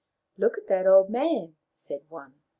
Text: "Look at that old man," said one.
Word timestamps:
"Look 0.39 0.57
at 0.57 0.65
that 0.65 0.87
old 0.87 1.11
man," 1.11 1.57
said 1.75 2.09
one. 2.09 2.41